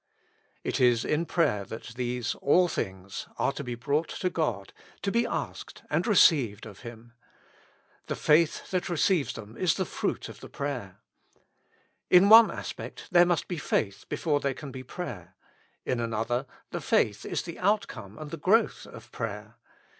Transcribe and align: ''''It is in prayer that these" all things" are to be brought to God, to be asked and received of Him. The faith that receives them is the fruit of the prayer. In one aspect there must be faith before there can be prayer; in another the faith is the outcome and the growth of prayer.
''''It 0.63 0.79
is 0.79 1.05
in 1.05 1.27
prayer 1.27 1.63
that 1.63 1.91
these" 1.95 2.33
all 2.51 2.67
things" 2.67 3.27
are 3.37 3.51
to 3.51 3.63
be 3.63 3.75
brought 3.75 4.09
to 4.09 4.31
God, 4.31 4.73
to 5.03 5.11
be 5.11 5.27
asked 5.27 5.83
and 5.91 6.07
received 6.07 6.65
of 6.65 6.79
Him. 6.79 7.13
The 8.07 8.15
faith 8.15 8.71
that 8.71 8.89
receives 8.89 9.33
them 9.33 9.55
is 9.55 9.75
the 9.75 9.85
fruit 9.85 10.27
of 10.27 10.39
the 10.39 10.49
prayer. 10.49 10.97
In 12.09 12.29
one 12.29 12.49
aspect 12.49 13.09
there 13.11 13.27
must 13.27 13.47
be 13.47 13.59
faith 13.59 14.05
before 14.09 14.39
there 14.39 14.55
can 14.55 14.71
be 14.71 14.81
prayer; 14.81 15.35
in 15.85 15.99
another 15.99 16.47
the 16.71 16.81
faith 16.81 17.23
is 17.23 17.43
the 17.43 17.59
outcome 17.59 18.17
and 18.17 18.31
the 18.31 18.37
growth 18.37 18.87
of 18.87 19.11
prayer. 19.11 19.57